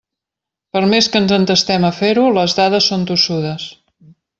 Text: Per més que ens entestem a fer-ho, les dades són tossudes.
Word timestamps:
Per 0.77 0.81
més 0.93 1.09
que 1.17 1.21
ens 1.23 1.35
entestem 1.37 1.87
a 1.91 1.93
fer-ho, 2.01 2.27
les 2.41 2.59
dades 2.65 2.91
són 2.93 3.09
tossudes. 3.15 3.73